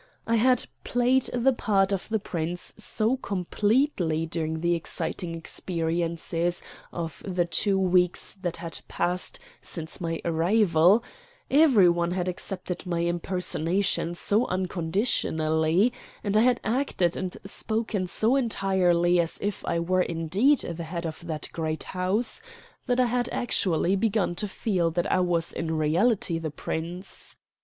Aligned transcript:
I 0.25 0.37
had 0.37 0.65
played 0.83 1.29
the 1.31 1.53
part 1.53 1.91
of 1.91 2.09
the 2.09 2.17
Prince 2.17 2.73
so 2.75 3.17
completely 3.17 4.25
during 4.25 4.61
the 4.61 4.73
exciting 4.73 5.35
experiences 5.35 6.63
of 6.91 7.21
the 7.23 7.45
two 7.45 7.77
weeks 7.77 8.33
that 8.33 8.57
had 8.57 8.79
passed 8.87 9.37
since 9.61 10.01
my 10.01 10.19
arrival, 10.25 11.03
every 11.51 11.87
one 11.87 12.09
had 12.09 12.27
accepted 12.27 12.87
my 12.87 13.01
impersonation 13.05 14.15
so 14.15 14.47
unconditionally, 14.47 15.93
and 16.23 16.35
I 16.35 16.41
had 16.41 16.59
acted 16.63 17.15
and 17.15 17.37
spoken 17.45 18.07
so 18.07 18.35
entirely 18.35 19.19
as 19.19 19.37
if 19.39 19.63
I 19.67 19.77
were 19.79 20.01
indeed 20.01 20.61
the 20.61 20.83
head 20.83 21.05
of 21.05 21.27
that 21.27 21.47
great 21.53 21.83
house, 21.83 22.41
that 22.87 22.99
I 22.99 23.05
had 23.05 23.29
actually 23.31 23.95
begun 23.95 24.33
to 24.37 24.47
feel 24.47 24.89
that 24.89 25.11
I 25.11 25.19
was 25.19 25.53
in 25.53 25.77
reality 25.77 26.39
the 26.39 26.49
Prince. 26.49 27.35